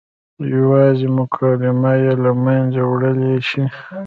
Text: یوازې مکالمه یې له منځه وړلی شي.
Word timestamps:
یوازې 0.55 1.07
مکالمه 1.17 1.93
یې 2.03 2.13
له 2.23 2.31
منځه 2.43 2.81
وړلی 2.91 3.35
شي. 3.47 3.63